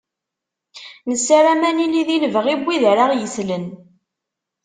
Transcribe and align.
Nessaram 1.09 1.61
ad 1.69 1.73
nili 1.75 2.01
di 2.07 2.17
lebɣi 2.23 2.55
n 2.57 2.61
wid 2.65 2.83
ara 2.91 3.03
aɣ-yeslen. 3.05 3.65